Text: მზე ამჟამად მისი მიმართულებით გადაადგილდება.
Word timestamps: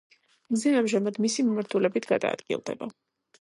მზე 0.53 0.71
ამჟამად 0.77 1.19
მისი 1.25 1.45
მიმართულებით 1.51 2.09
გადაადგილდება. 2.13 2.91